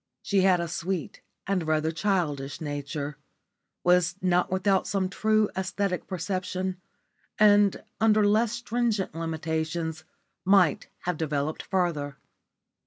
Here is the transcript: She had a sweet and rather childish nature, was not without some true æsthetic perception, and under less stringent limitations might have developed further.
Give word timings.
She 0.23 0.41
had 0.41 0.59
a 0.59 0.67
sweet 0.67 1.21
and 1.45 1.67
rather 1.67 1.91
childish 1.91 2.59
nature, 2.59 3.17
was 3.83 4.15
not 4.19 4.49
without 4.51 4.87
some 4.87 5.09
true 5.09 5.47
æsthetic 5.55 6.07
perception, 6.07 6.81
and 7.37 7.83
under 7.99 8.25
less 8.25 8.51
stringent 8.53 9.13
limitations 9.13 10.03
might 10.43 10.87
have 11.01 11.17
developed 11.17 11.61
further. 11.61 12.17